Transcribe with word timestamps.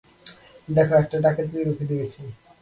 দেখো, 0.67 0.93
একটা 1.01 1.17
ডাকাতি 1.25 1.57
রুখে 1.67 1.85
দিয়েছি। 1.89 2.21